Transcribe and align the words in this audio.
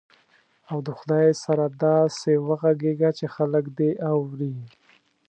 او 0.71 0.77
د 0.87 0.89
خدای 0.99 1.27
سره 1.43 1.65
داسې 1.85 2.31
وغږېږه 2.47 3.09
چې 3.17 3.25
خلک 3.35 3.65
دې 3.77 3.91
اوري. 4.11 4.55